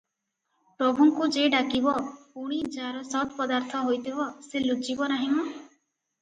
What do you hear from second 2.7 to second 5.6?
ଯାର ସତ୍ପଦାର୍ଥ ହୋଇଥିବ ସେ ଲୁଚିବନାହିଁ ମ?